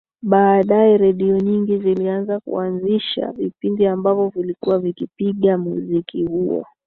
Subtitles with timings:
[0.21, 6.65] Baadae redio nyingi zilianza kuanzisha vipindi ambavyo vilikuwa vikipiga muziki huo